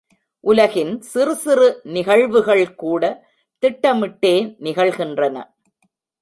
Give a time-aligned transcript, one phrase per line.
[0.43, 3.03] உலகின் சிறு சிறு நிகழ்வுகள் கூட
[3.63, 4.33] திட்டமிட்டே
[4.59, 5.37] நிகழ்கின்றன.